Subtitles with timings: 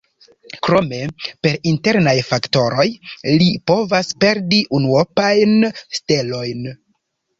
[0.67, 1.01] Krome
[1.47, 2.87] per internaj faktoroj
[3.33, 5.57] ili povas perdi unuopajn
[6.01, 6.69] stelojn.